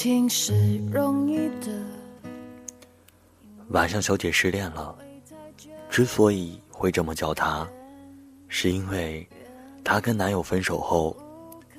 [0.00, 0.54] 情是
[0.92, 1.72] 容易的。
[3.70, 4.96] 晚上，小姐失恋了。
[5.90, 7.68] 之所以会这么叫她，
[8.46, 9.28] 是因为
[9.82, 11.16] 她跟男友分手后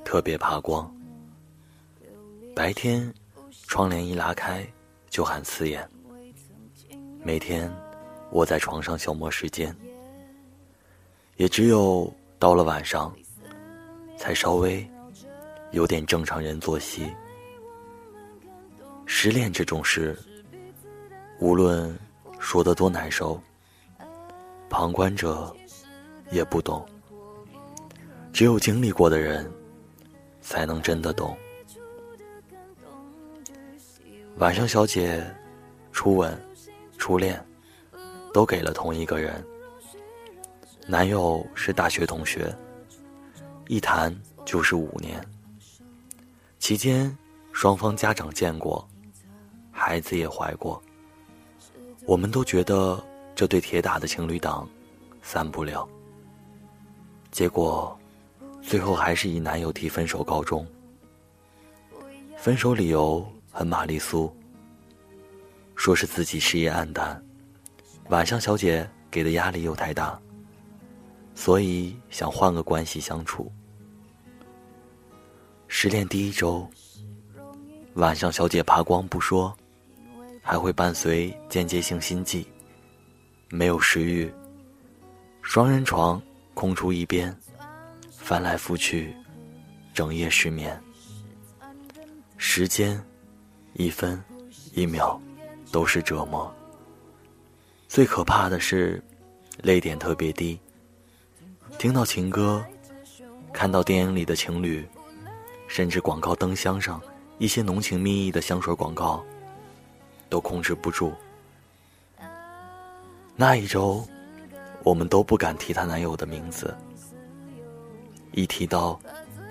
[0.03, 0.93] 特别怕光。
[2.53, 3.09] 白天，
[3.67, 4.67] 窗帘一拉开
[5.09, 5.89] 就很刺眼。
[7.23, 7.73] 每天
[8.31, 9.73] 窝在床上消磨时间，
[11.37, 13.15] 也只有到了晚上，
[14.17, 14.85] 才稍微
[15.71, 17.07] 有点正常人作息。
[19.11, 20.15] 失恋这种事，
[21.39, 21.97] 无论
[22.39, 23.41] 说的多难受，
[24.69, 25.53] 旁观者
[26.29, 26.87] 也不懂，
[28.31, 29.51] 只有经历过的人，
[30.41, 31.35] 才能真的懂。
[34.37, 35.25] 晚上，小姐
[35.91, 36.39] 初吻。
[36.97, 37.43] 初恋，
[38.33, 39.43] 都给了同一个人。
[40.85, 42.53] 男友是大学同学，
[43.67, 44.13] 一谈
[44.45, 45.25] 就是五年。
[46.59, 47.17] 期间，
[47.53, 48.85] 双方家长见过，
[49.79, 50.81] 孩子也怀过。
[52.05, 53.01] 我们都觉得
[53.33, 54.67] 这对铁打的情侣档，
[55.21, 55.87] 散不了。
[57.31, 57.97] 结果，
[58.61, 60.67] 最后还是以男友提分手告终。
[62.35, 64.35] 分手理由很玛丽苏。
[65.75, 67.23] 说是自己事业黯淡，
[68.09, 70.19] 晚上小姐给的压力又太大，
[71.33, 73.49] 所以想换个关系相处。
[75.69, 76.69] 失恋第一周，
[77.93, 79.55] 晚上小姐扒光不说，
[80.49, 82.43] 还会伴随间接性心悸，
[83.49, 84.33] 没有食欲，
[85.43, 86.19] 双人床
[86.55, 87.37] 空出一边，
[88.17, 89.15] 翻来覆去，
[89.93, 90.75] 整夜失眠，
[92.37, 92.99] 时间
[93.73, 94.19] 一分
[94.73, 95.21] 一秒。
[95.71, 96.51] 都是折磨。
[97.87, 98.99] 最可怕的是，
[99.61, 100.59] 泪点特别低。
[101.77, 102.65] 听到情歌，
[103.53, 104.83] 看到电影里的情侣，
[105.67, 106.99] 甚至广告灯箱上
[107.37, 109.23] 一些浓情蜜意的香水广告，
[110.29, 111.13] 都控制不住。
[113.35, 114.05] 那一周，
[114.83, 116.75] 我们都不敢提她男友的名字。
[118.31, 118.99] 一提到，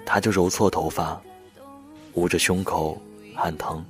[0.07, 1.21] 他就揉搓头发，
[2.15, 3.01] 捂着胸口，
[3.35, 3.85] 喊疼。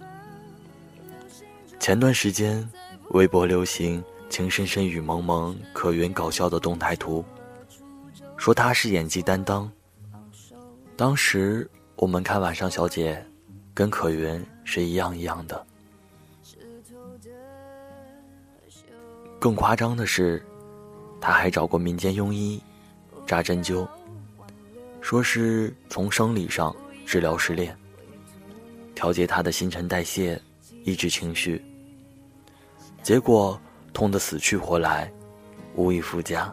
[1.78, 2.68] 前段时间，
[3.10, 7.24] 微博流行“情深深雨蒙蒙”可云搞笑的动态图，
[8.36, 9.70] 说她是演技担当。
[10.96, 13.24] 当时我们看晚上小姐，
[13.74, 15.66] 跟可云是一样一样的。
[19.38, 20.44] 更夸张的是，
[21.20, 22.62] 他还找过民间庸医
[23.26, 23.86] 扎针灸，
[25.00, 26.74] 说是从生理上
[27.06, 27.76] 治疗失恋，
[28.94, 30.40] 调节他的新陈代谢。
[30.84, 31.62] 抑制情绪，
[33.02, 33.60] 结果
[33.92, 35.10] 痛得死去活来，
[35.74, 36.50] 无以复加。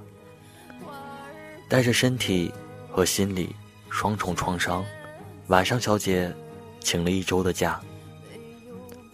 [1.70, 2.52] 带着身体
[2.92, 3.56] 和心理
[3.90, 4.84] 双重创伤，
[5.48, 6.34] 晚上小姐
[6.82, 7.80] 请了一周的假，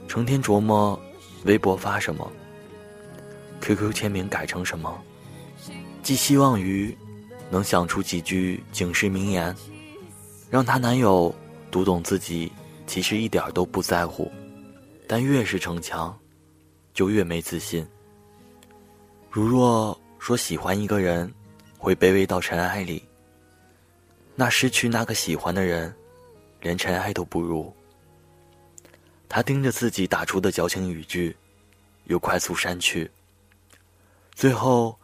[0.07, 0.99] 成天琢磨
[1.45, 2.31] 微博发什么
[3.61, 5.01] ，QQ 签名改成什么，
[6.03, 6.95] 寄希望于
[7.49, 9.55] 能想出几句警示名言，
[10.49, 11.33] 让她男友
[11.69, 12.51] 读懂自己
[12.85, 14.29] 其实一点都不在乎。
[15.07, 16.17] 但越是逞强，
[16.93, 17.85] 就越没自信。
[19.29, 21.33] 如若说喜欢一个人，
[21.77, 23.03] 会卑微到尘埃里，
[24.35, 25.93] 那失去那个喜欢的人，
[26.61, 27.73] 连尘埃都不如。
[29.27, 31.35] 他盯着自己打出的矫情语句，
[32.05, 33.09] 又快速删去，
[34.33, 34.97] 最后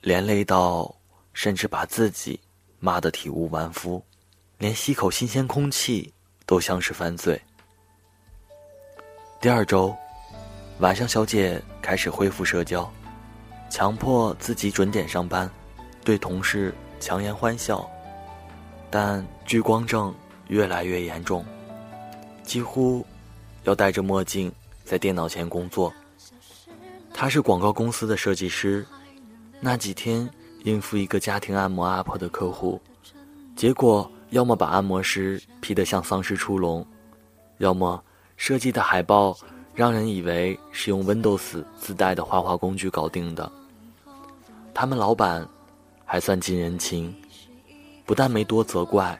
[0.00, 0.94] 连累到
[1.32, 2.38] 甚至把自己
[2.78, 4.02] 骂得体无完肤，
[4.58, 6.12] 连吸口新鲜空气
[6.46, 7.40] 都像是犯罪。
[9.40, 9.94] 第二周，
[10.78, 12.90] 晚上小姐开始恢复社交，
[13.68, 15.50] 强迫自己准点上班，
[16.04, 17.88] 对同事强颜欢笑，
[18.90, 20.14] 但聚光症
[20.48, 21.44] 越来越严重，
[22.42, 23.04] 几乎
[23.64, 24.52] 要戴着墨镜
[24.84, 25.92] 在电脑前工作。
[27.16, 28.84] 他是广告公司的设计师，
[29.60, 30.28] 那几天
[30.64, 32.80] 应付一个家庭按摩 UP 的客户，
[33.54, 36.84] 结果要么把按摩师 P 得像丧尸出笼，
[37.58, 38.02] 要么。
[38.36, 39.38] 设计的海报
[39.76, 43.50] 让人以为是用 Windows 自带的画画工具搞定的。
[44.74, 45.48] 他们老板
[46.04, 47.14] 还算尽人情，
[48.04, 49.16] 不但没多责怪，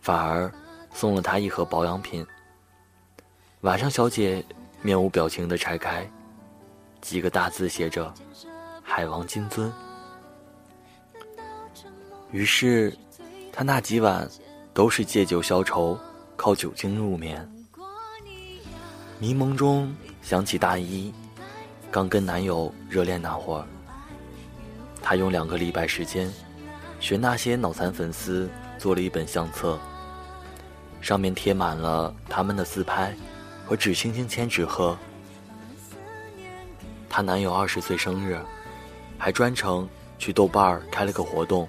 [0.00, 0.50] 反而
[0.94, 2.26] 送了他一盒保养品。
[3.60, 4.42] 晚上，小姐
[4.80, 6.10] 面无表情地拆开，
[7.00, 8.12] 几个大字写着
[8.82, 9.72] “海王金尊”。
[12.30, 12.96] 于是，
[13.52, 14.28] 他那几晚
[14.74, 15.98] 都是借酒消愁，
[16.36, 17.50] 靠酒精入眠。
[19.18, 21.12] 迷蒙中想起大一，
[21.90, 23.64] 刚跟男友热恋那会儿，
[25.02, 26.30] 她用两个礼拜时间，
[27.00, 28.48] 学那些脑残粉丝
[28.78, 29.78] 做了一本相册，
[31.00, 33.16] 上面贴满了他们的自拍，
[33.66, 34.96] 和纸星星千纸鹤。
[37.08, 38.40] 她男友二十岁生日，
[39.18, 39.88] 还专程
[40.18, 41.68] 去豆瓣儿开了个活动，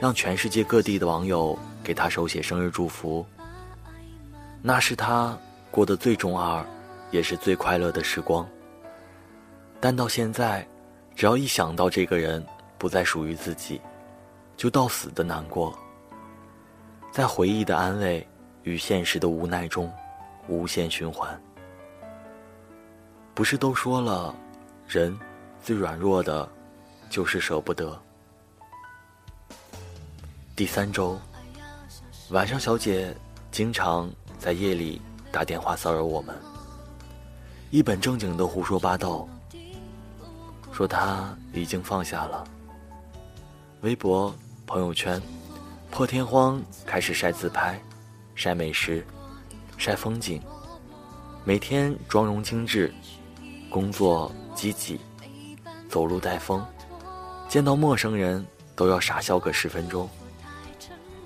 [0.00, 3.24] 让全世界各地的网友给她手写生日祝福。
[4.62, 5.36] 那是她
[5.70, 6.64] 过得最中二，
[7.10, 8.48] 也是最快乐的时光。
[9.80, 10.66] 但到现在，
[11.14, 12.44] 只要一想到这个人
[12.78, 13.80] 不再属于自己，
[14.56, 15.76] 就到死的难过。
[17.12, 18.26] 在回忆的安慰
[18.62, 19.92] 与现实的无奈中，
[20.48, 21.38] 无限循环。
[23.34, 24.32] 不是都说了，
[24.86, 25.18] 人
[25.60, 26.48] 最软弱的，
[27.10, 28.00] 就是舍不得。
[30.54, 31.18] 第三周，
[32.30, 33.12] 晚上小姐
[33.50, 34.08] 经常
[34.38, 35.02] 在夜里
[35.32, 36.36] 打电话骚扰我们，
[37.70, 39.28] 一本正经的胡说八道，
[40.70, 42.44] 说她已经放下了。
[43.80, 44.32] 微博、
[44.66, 45.20] 朋友圈。
[45.90, 47.80] 破天荒开始晒自拍，
[48.34, 49.06] 晒美食，
[49.78, 50.42] 晒风景，
[51.44, 52.92] 每天妆容精致，
[53.74, 55.00] 工作积极，
[55.88, 56.64] 走路带风，
[57.48, 60.08] 见到陌生人都要傻笑个十分钟，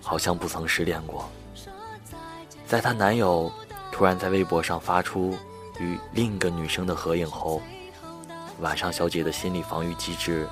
[0.01, 1.29] 好像不曾失恋过。
[2.67, 3.53] 在她男友
[3.93, 5.37] 突然在微博上发出
[5.79, 7.61] 与另一个女生的合影后，
[8.61, 10.49] 晚上小姐的心理防御机制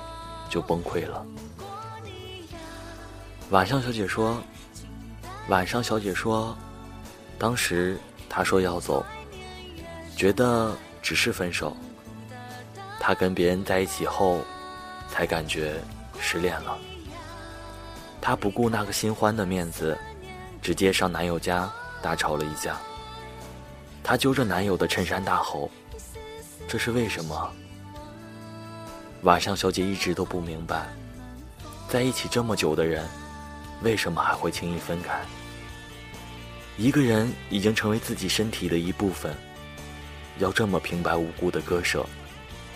[0.51, 1.25] 就崩溃了。
[3.49, 4.39] 晚上小姐说
[5.49, 6.55] ：“晚上小姐说，
[7.39, 7.97] 当时
[8.29, 9.03] 她说要走，
[10.15, 10.71] 觉得
[11.01, 11.75] 只是分手。
[13.07, 14.41] 他跟别人在一起后，
[15.09, 15.79] 才感觉
[16.19, 16.77] 失恋了。
[18.19, 19.97] 他不顾那个新欢的面子，
[20.61, 21.71] 直接上男友家
[22.01, 22.75] 大吵了一架。
[24.03, 25.71] 他揪着男友的衬衫大吼
[26.67, 27.49] ：‘这是为什么？’
[29.23, 30.85] 晚上小姐一直都不明白，
[31.87, 33.07] 在一起这么久的人。”
[33.83, 35.21] 为什么还会轻易分开？
[36.75, 39.33] 一个人已经成为自己身体的一部分，
[40.39, 42.05] 要这么平白无故的割舍，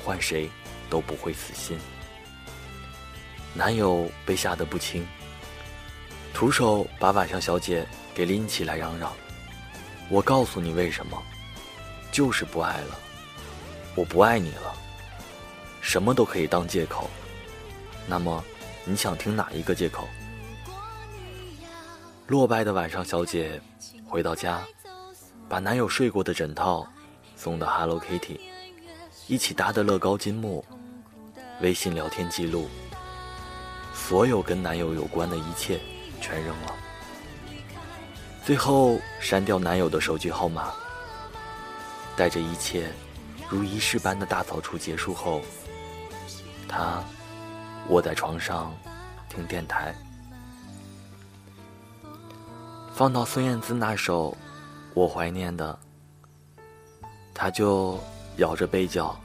[0.03, 0.49] 换谁
[0.89, 1.77] 都不会死心。
[3.53, 5.05] 男友被吓得不轻，
[6.33, 9.13] 徒手把晚上小姐给拎起来，嚷嚷
[10.09, 11.21] ：“我告诉你为什么，
[12.11, 12.97] 就是不爱了，
[13.95, 14.73] 我不爱你了。
[15.81, 17.09] 什么都可以当借口，
[18.07, 18.43] 那么
[18.85, 20.07] 你想听哪一个借口？”
[22.27, 23.59] 落败的晚上，小姐
[24.05, 24.61] 回到家，
[25.49, 26.87] 把男友睡过的枕套
[27.35, 28.39] 送到 Hello Kitty，
[29.31, 30.61] 一起搭的乐高积木，
[31.61, 32.67] 微信聊天记录，
[33.93, 35.79] 所有跟男友有关的一切
[36.19, 36.75] 全扔了。
[38.43, 40.73] 最后删掉男友的手机号码，
[42.13, 42.91] 带着一切
[43.49, 45.39] 如仪式般的大扫除结束后，
[46.67, 47.01] 她
[47.87, 48.75] 卧在床上
[49.29, 49.95] 听电台。
[52.93, 54.31] 放到孙燕姿那首
[54.93, 55.79] 《我怀念的》，
[57.33, 57.97] 他就
[58.37, 59.15] 咬着被角，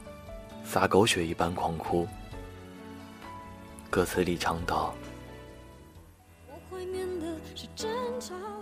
[0.64, 2.06] 撒狗血一般狂哭。
[3.88, 4.94] 歌词里唱道：“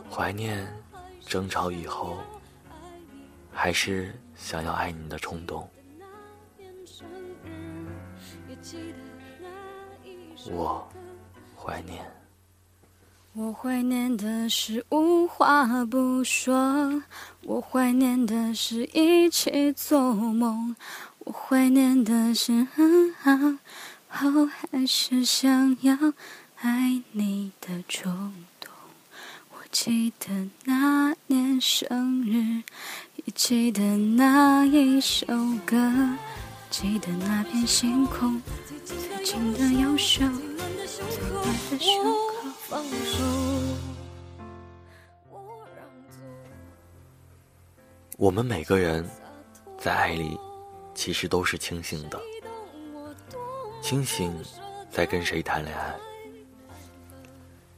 [0.08, 0.64] 怀念
[1.26, 2.18] 争吵以后，
[3.52, 5.68] 还是想要爱你的冲动。”
[10.50, 10.86] 我
[11.56, 12.04] 怀念。
[13.36, 17.02] 我怀念的是无话不说，
[17.42, 20.76] 我怀念的是一起做梦，
[21.18, 23.58] 我怀念的是很好，
[24.06, 25.98] 后还是想要
[26.60, 28.72] 爱你的冲动。
[29.50, 32.62] 我记得那年生日，
[33.16, 35.26] 也记得那一首
[35.66, 35.76] 歌，
[36.70, 38.40] 记得那片星空，
[38.84, 42.33] 最近的右手，最暖的胸口。
[42.66, 43.22] 放手
[48.16, 49.06] 我们每个人
[49.76, 50.38] 在爱里，
[50.94, 52.18] 其实都是清醒的。
[53.82, 54.42] 清醒
[54.90, 55.94] 在跟谁谈恋爱？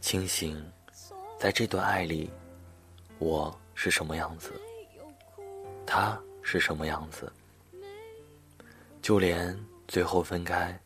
[0.01, 0.65] 清醒
[1.37, 2.31] 在这段爱里，
[3.19, 4.53] 我是什么样子？
[5.85, 7.33] 他是什么样子？
[9.03, 10.79] 就连最后分开，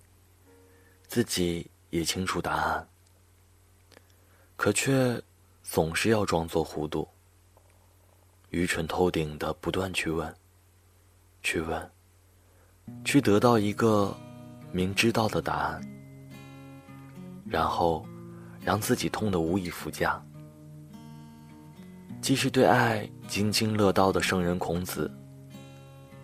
[1.07, 2.89] 自己也清楚答案。
[4.61, 5.19] 可却
[5.63, 7.09] 总是要装作糊涂、
[8.51, 10.37] 愚蠢透顶的不断去问、
[11.43, 11.91] 去问、
[13.03, 14.15] 去得到一个
[14.71, 15.81] 明知道的答案，
[17.47, 18.05] 然后
[18.63, 20.23] 让自己痛得无以复加。
[22.21, 25.11] 既是对爱津津乐道的圣人孔子，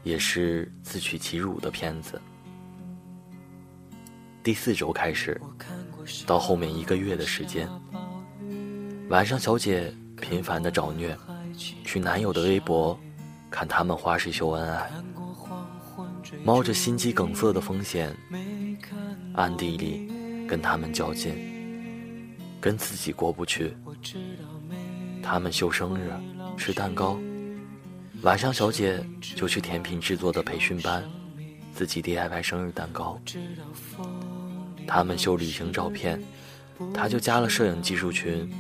[0.03, 2.21] 也是自取其辱的骗子。
[4.43, 5.41] 第四周开始，
[6.27, 7.67] 到后面一个月的时间。
[9.09, 11.17] 晚上，小姐频繁的找虐，
[11.85, 12.99] 去男友的微博
[13.49, 14.91] 看他们花式秀恩爱，
[16.43, 18.13] 冒着心肌梗塞的风险，
[19.35, 20.11] 暗地里
[20.49, 23.77] 跟他们较劲，跟自己过不去。
[25.23, 26.11] 他们秀生日，
[26.57, 27.17] 吃蛋糕，
[28.23, 29.01] 晚上小姐
[29.37, 31.09] 就去甜品制作的培训班，
[31.73, 33.21] 自己 DIY 生日蛋糕。
[34.85, 36.21] 他们秀旅行照片，
[36.93, 38.53] 他就加了摄影技术群，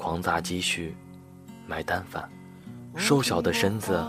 [0.00, 0.96] 狂砸积蓄，
[1.66, 2.26] 买单反。
[2.96, 4.02] 瘦小的身子，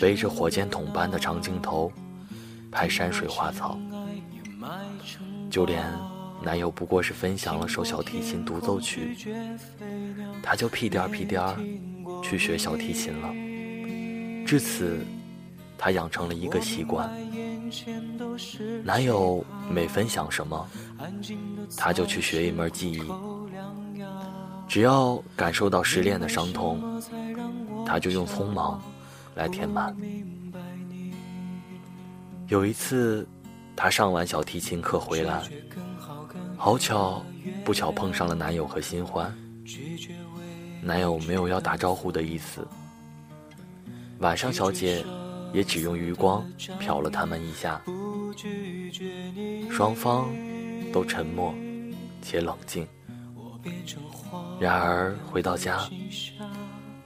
[0.00, 1.92] 背着火箭筒般的长镜头，
[2.72, 3.78] 拍山水花草。
[5.50, 5.84] 就连
[6.42, 9.14] 男友不过是分享了首小提琴独奏曲，
[10.42, 11.54] 他就屁颠儿屁颠儿
[12.22, 13.28] 去学小提琴了。
[14.46, 15.04] 至此，
[15.76, 17.10] 他养成了一个习惯：
[18.82, 20.66] 男友每分享什么，
[21.76, 23.02] 他就去学一门技艺。
[24.74, 27.00] 只要感受到失恋的伤痛。
[27.86, 28.82] 他就用匆忙
[29.36, 29.96] 来填满。
[32.48, 33.24] 有一次，
[33.76, 35.44] 他上完小提琴课回来，
[36.56, 37.24] 好巧
[37.64, 39.32] 不巧碰上了男友和新欢。
[40.82, 42.66] 男友没有要打招呼的意思。
[44.18, 45.04] 晚上，小姐
[45.52, 46.44] 也只用余光
[46.80, 47.80] 瞟了他们一下，
[49.70, 50.26] 双方
[50.92, 51.54] 都沉默
[52.20, 52.84] 且冷静。
[54.58, 55.80] 然而回到家。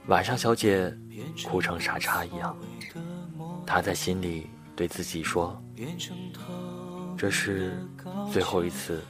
[0.07, 0.91] 晚上，小姐
[1.45, 2.55] 哭成傻叉一样。
[3.65, 5.61] 她在心里对自己说
[7.17, 7.77] ：“这是
[8.31, 9.03] 最后一次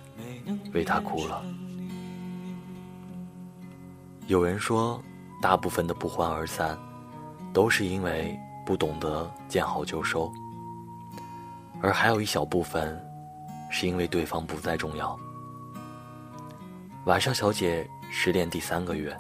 [0.74, 1.44] 为他哭了。”
[4.28, 5.02] 有人说，
[5.42, 6.78] 大部分的不欢而散，
[7.54, 10.32] 都是因为不懂得见好就收，
[11.82, 13.02] 而还有一小部分，
[13.72, 15.18] 是因为对方不再重要。
[17.10, 19.18] 晚上，小姐失恋第三个月。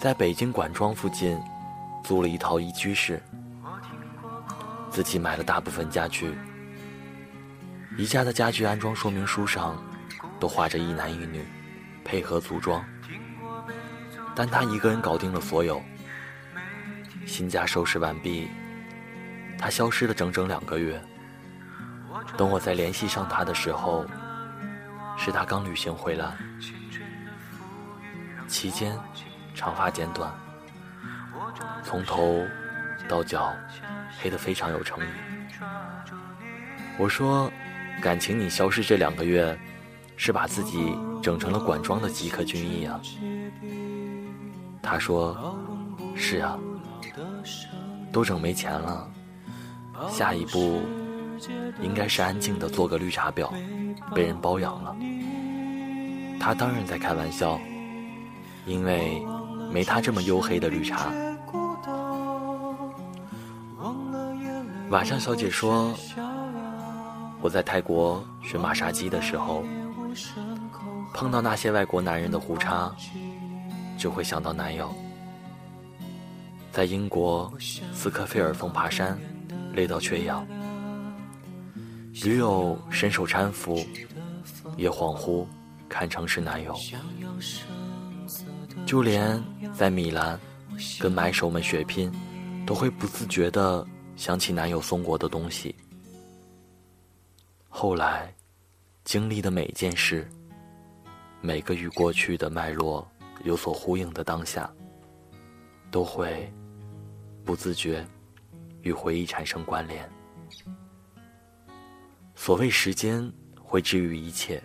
[0.00, 1.38] 在北京管庄附近
[2.02, 3.22] 租了一套一居室，
[4.90, 6.34] 自己买了大部分家具。
[7.98, 9.76] 宜家的家具安装说明书上
[10.40, 11.44] 都画着一男一女
[12.02, 12.82] 配合组装，
[14.34, 15.82] 但他一个人搞定了所有。
[17.26, 18.48] 新家收拾完毕，
[19.58, 20.98] 他消失了整整两个月。
[22.34, 24.06] 等我再联系上他的时候，
[25.16, 26.36] 是他刚旅行回来，
[28.46, 28.96] 期间。
[29.58, 30.30] 长发剪短，
[31.82, 32.44] 从头
[33.08, 33.54] 到脚
[34.18, 35.08] 黑得非常有诚意。
[36.98, 37.50] 我说
[38.02, 39.58] ：“感情你消失这两个月，
[40.18, 43.00] 是把自己整成了管庄的吉克隽逸啊？”
[44.84, 45.56] 他说
[46.14, 46.58] ：“是啊，
[48.12, 49.10] 都整没钱了，
[50.10, 50.82] 下一步
[51.80, 53.50] 应该是安静的做个绿茶婊，
[54.14, 54.96] 被人包养了。”
[56.40, 57.58] 他当然在开玩笑，
[58.64, 59.24] 因为。
[59.68, 61.10] 没他这么黝黑的绿茶。
[64.90, 65.92] 晚上，小姐说
[67.42, 69.64] ：“我在泰国学马杀鸡的时候，
[71.12, 72.94] 碰到那些外国男人的胡茬，
[73.98, 74.94] 就会想到男友。
[76.70, 77.52] 在英国
[77.92, 79.18] 斯科菲尔峰爬山，
[79.74, 80.46] 累到缺氧，
[82.24, 83.84] 女友伸手搀扶，
[84.76, 85.46] 也恍惚
[85.88, 86.74] 看成是男友。”
[88.86, 89.42] 就连
[89.74, 90.38] 在米兰，
[91.00, 92.12] 跟买手们血拼，
[92.64, 95.74] 都会不自觉地想起男友送过的东西。
[97.68, 98.32] 后来，
[99.04, 100.30] 经历的每件事，
[101.40, 103.06] 每个与过去的脉络
[103.44, 104.72] 有所呼应的当下，
[105.90, 106.50] 都会
[107.44, 108.06] 不自觉
[108.82, 110.08] 与回忆产生关联。
[112.36, 114.62] 所谓时间会治愈一切，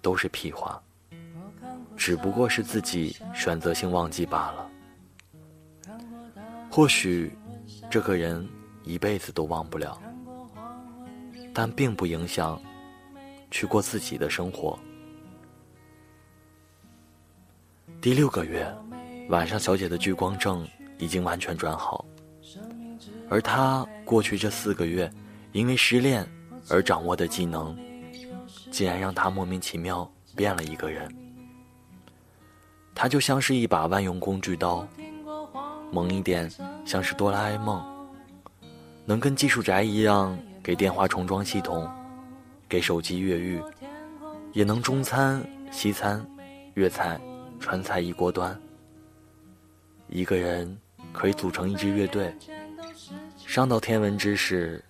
[0.00, 0.80] 都是屁话。
[1.96, 4.70] 只不过是自己选择性忘记罢了。
[6.70, 7.36] 或许
[7.90, 8.48] 这个人
[8.82, 10.00] 一辈子都忘不了，
[11.52, 12.60] 但并不影响
[13.50, 14.78] 去过自己的生活。
[18.00, 18.66] 第六个月，
[19.28, 20.66] 晚上小姐的聚光症
[20.98, 22.04] 已经完全转好，
[23.28, 25.10] 而她过去这四个月
[25.52, 26.28] 因为失恋
[26.68, 27.76] 而掌握的技能，
[28.70, 31.14] 竟然让他莫名其妙变了一个人。
[32.94, 34.86] 他就像是一把万用工具刀，
[35.90, 36.50] 猛一点
[36.84, 37.84] 像是哆啦 A 梦，
[39.04, 41.90] 能跟技术宅一样给电话重装系统，
[42.68, 43.60] 给手机越狱，
[44.52, 46.24] 也能中餐、西餐、
[46.74, 47.20] 粤菜、
[47.58, 48.58] 川菜一锅端。
[50.08, 50.78] 一个人
[51.12, 52.32] 可以组成一支乐队，
[53.44, 54.82] 上到天文知识，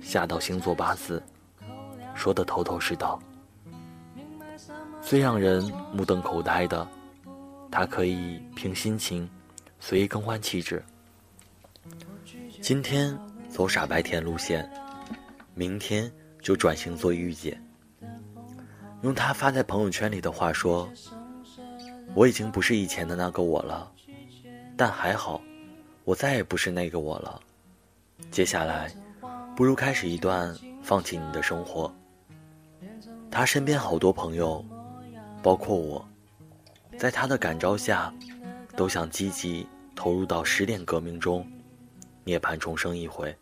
[0.00, 1.22] 下到星座八字，
[2.14, 3.20] 说的头头是道。
[5.02, 5.62] 最让人
[5.92, 6.86] 目瞪口呆的。
[7.70, 9.28] 他可以凭心情，
[9.78, 10.82] 随意更换气质，
[12.62, 14.68] 今天走傻白甜路线，
[15.54, 17.60] 明天就转型做御姐。
[19.02, 20.90] 用他发在朋友圈里的话说
[22.16, 23.92] ：“我已经不是以前的那个我了，
[24.74, 25.38] 但还好，
[26.04, 27.38] 我再也不是那个我了。
[28.30, 28.90] 接下来，
[29.58, 31.92] 不如开始一段放弃你的生活。”
[33.28, 34.64] 他身边好多朋友，
[35.42, 36.08] 包括我，
[36.96, 38.14] 在他的感召下，
[38.76, 41.44] 都想积极投入到失恋革命中，
[42.22, 43.36] 涅槃重生一回。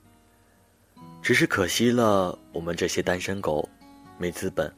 [1.20, 3.68] 只是可惜了，我们这些单身狗，
[4.16, 4.73] 没资本。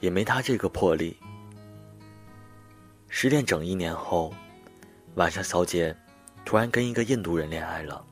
[0.00, 1.16] 也没他这个魄力。
[3.08, 4.34] 失恋整一年后，
[5.14, 5.96] 晚上小姐
[6.44, 8.04] 突然跟一个印度人恋爱了，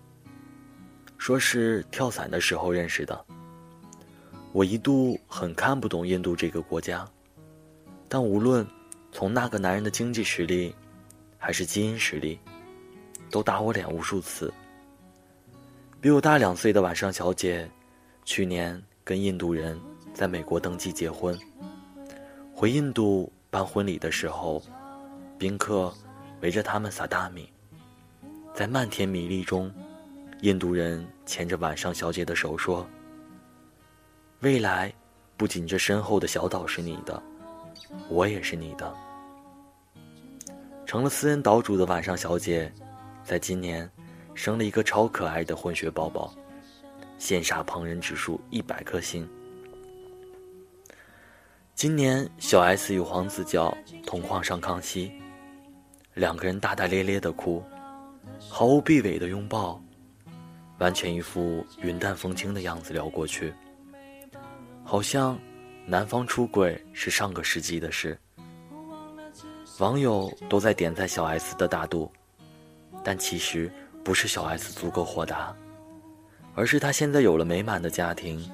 [1.24, 3.18] 说是跳伞的时候认识的。
[4.52, 7.08] 我一度很看不懂印度这个国家，
[8.10, 8.66] 但无论
[9.10, 10.74] 从那个男人的经济实力，
[11.38, 12.38] 还是基因实力，
[13.30, 14.52] 都打我脸无数次。
[15.98, 17.66] 比我大两岁的晚上小姐，
[18.26, 19.80] 去年跟印度人
[20.12, 21.34] 在美国登记结婚。
[22.54, 24.62] 回印度办婚礼的时候，
[25.38, 25.90] 宾客
[26.42, 27.48] 围着他们撒大米，
[28.54, 29.72] 在漫天米粒中，
[30.40, 32.86] 印度人牵着晚上小姐的手说
[34.40, 34.92] ：“未来，
[35.36, 37.22] 不仅这身后的小岛是你的，
[38.08, 38.94] 我也是你的。”
[40.84, 42.70] 成了私人岛主的晚上小姐，
[43.24, 43.90] 在今年
[44.34, 46.34] 生了一个超可爱的混血宝宝，
[47.18, 49.26] 羡煞旁人指数一百颗星。
[51.74, 53.76] 今年，小 S 与黄子佼
[54.06, 55.10] 同框上康熙，
[56.12, 57.64] 两个人大大咧咧的哭，
[58.48, 59.82] 毫无避讳的拥抱，
[60.78, 63.52] 完全一副云淡风轻的样子聊过去，
[64.84, 65.38] 好像
[65.86, 68.18] 男方出轨是上个世纪的事。
[69.78, 72.10] 网友都在点赞小 S 的大度，
[73.02, 73.70] 但其实
[74.04, 75.54] 不是小 S 足够豁达，
[76.54, 78.48] 而是她现在有了美满的家庭，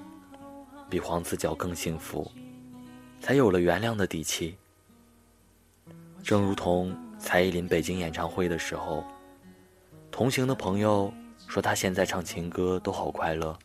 [0.88, 2.30] 比黄子佼更幸福。
[3.20, 4.56] 才有了原谅的底气。
[6.22, 9.04] 正如同蔡依林北京演唱会的时候，
[10.10, 11.12] 同行的朋友
[11.50, 13.58] 说他现在唱情歌都好快乐，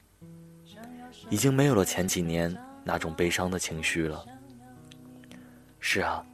[1.29, 2.51] 已经没有了前几年
[2.83, 4.25] 那种悲伤的情绪了。
[5.79, 6.25] 是啊，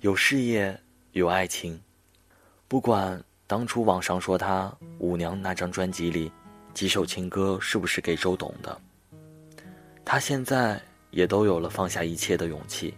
[0.00, 0.74] 有事业
[1.12, 1.78] 有爱情，
[2.66, 6.32] 不管当初网上说他舞娘那张专辑里
[6.72, 8.80] 几首情歌是不是给周董的，
[10.02, 10.80] 他现在。
[11.12, 12.92] 也都有了放下一切的勇气。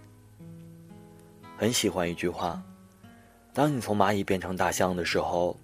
[1.56, 2.60] 很喜欢一句话
[3.54, 5.56] ：“当你从蚂蚁变成大象的时候，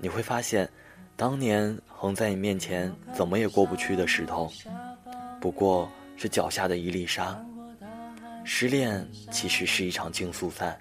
[0.00, 0.68] 你会发现，
[1.16, 4.50] 当年横在你面前怎么也过不去的石头，
[5.40, 7.38] 不过是脚下的一粒沙。
[8.44, 10.80] 失恋其实是一场竞速赛，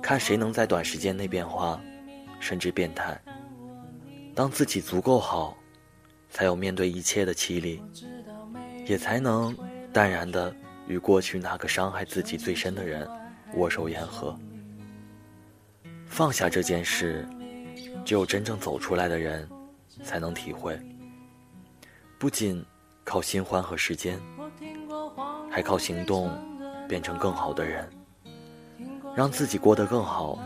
[0.00, 1.80] 看谁能在短时间内变化，
[2.38, 3.20] 甚至变态。
[4.34, 5.56] 当自己足够好，
[6.30, 7.82] 才有面对一切的气力，
[8.86, 9.56] 也才能。”
[9.92, 10.50] 淡然的
[10.86, 13.06] 与过去那个伤害自己最深的人
[13.56, 14.34] 握手言和。
[16.06, 17.28] 放下这件事，
[18.04, 19.48] 只有真正走出来的人
[20.02, 20.78] 才能体会。
[22.18, 22.64] 不仅
[23.04, 24.20] 靠新欢和时间，
[25.50, 26.30] 还靠行动
[26.88, 27.88] 变成更好的人，
[29.14, 30.38] 让自己过得更好，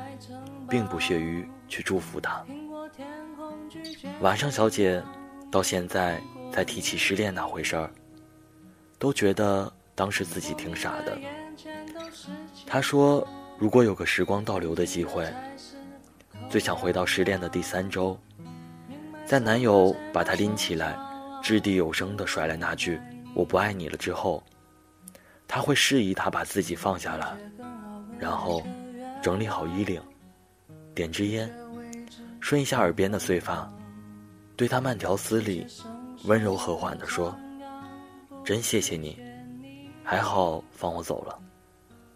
[0.68, 2.44] 并不屑于去祝福他。
[4.20, 5.02] 晚上，小姐
[5.50, 6.20] 到现在
[6.52, 7.90] 才提起失恋那回事儿。
[8.98, 11.18] 都觉得当时自己挺傻的。
[12.66, 13.26] 她说
[13.60, 15.30] ：“如果有个时光倒流的机会，
[16.56, 18.18] 最想回到失恋的第三周，
[19.26, 20.96] 在男友把她拎起来，
[21.42, 22.98] 掷地有声地甩来那句
[23.36, 24.42] ‘我不爱你了’之后，
[25.46, 27.36] 他会示意他把自己放下来，
[28.18, 28.62] 然后
[29.20, 30.00] 整理好衣领，
[30.94, 31.54] 点支烟，
[32.40, 33.70] 顺一下耳边的碎发，
[34.56, 35.66] 对他慢条斯理、
[36.24, 37.36] 温柔和缓地说。”
[38.42, 39.20] 真谢谢你，
[40.02, 41.38] 还好放我走了。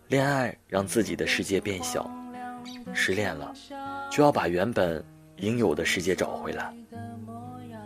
[0.08, 2.10] 恋爱让自己的世界变小，
[2.94, 3.52] 失恋了，
[4.10, 5.02] 就要把原本
[5.36, 6.74] 应有的世界找回来。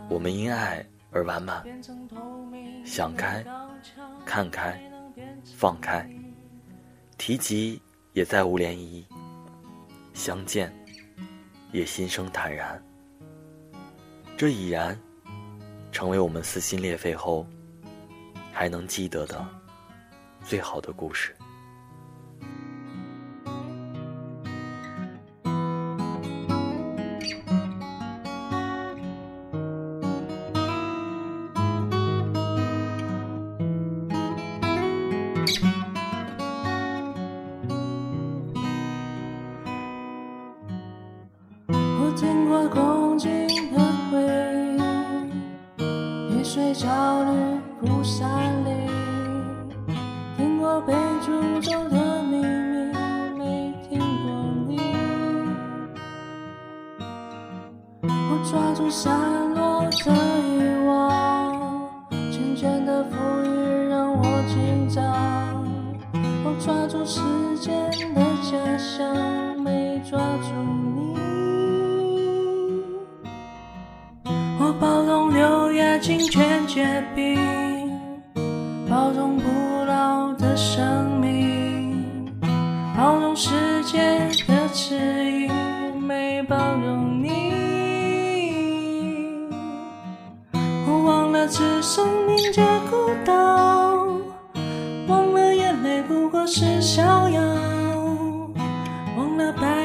[0.09, 1.63] 我们因爱而完满，
[2.83, 3.45] 想开，
[4.25, 4.81] 看开，
[5.55, 6.09] 放开，
[7.17, 7.81] 提及
[8.13, 9.03] 也再无涟漪，
[10.13, 10.73] 相见
[11.71, 12.83] 也心生坦然。
[14.35, 14.99] 这已然
[15.91, 17.45] 成为我们撕心裂肺后。
[18.57, 19.45] 还能记得的
[20.41, 21.35] 最好的故事。
[46.55, 46.87] 水照
[47.25, 48.29] 绿谷山
[48.63, 48.87] 林，
[50.37, 52.93] 听过被诅咒的秘密，
[53.37, 54.31] 没听过
[54.65, 54.79] 你。
[58.03, 60.13] 我抓住散落的
[60.47, 60.74] 雨。
[76.05, 77.35] 心全结冰，
[78.87, 79.49] 包容不
[79.85, 82.31] 老的生命，
[82.95, 83.49] 包容世
[83.85, 83.97] 界
[84.47, 84.95] 的迟
[85.31, 85.49] 疑，
[85.99, 87.31] 没包容你。
[90.87, 94.05] 我忘了只生凝结孤岛，
[95.07, 97.41] 忘了眼泪不过是逍遥，
[99.17, 99.84] 忘了百